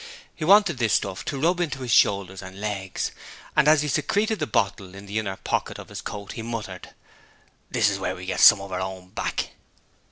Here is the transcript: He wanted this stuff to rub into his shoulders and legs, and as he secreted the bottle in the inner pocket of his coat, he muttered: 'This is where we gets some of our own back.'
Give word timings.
He 0.33 0.43
wanted 0.43 0.79
this 0.79 0.95
stuff 0.95 1.23
to 1.25 1.39
rub 1.39 1.59
into 1.59 1.81
his 1.83 1.91
shoulders 1.91 2.41
and 2.41 2.59
legs, 2.59 3.11
and 3.55 3.67
as 3.67 3.83
he 3.83 3.87
secreted 3.87 4.39
the 4.39 4.47
bottle 4.47 4.95
in 4.95 5.05
the 5.05 5.19
inner 5.19 5.35
pocket 5.37 5.77
of 5.77 5.89
his 5.89 6.01
coat, 6.01 6.31
he 6.31 6.41
muttered: 6.41 6.95
'This 7.69 7.87
is 7.89 7.99
where 7.99 8.15
we 8.15 8.25
gets 8.25 8.41
some 8.41 8.61
of 8.61 8.71
our 8.71 8.79
own 8.81 9.09
back.' 9.09 9.51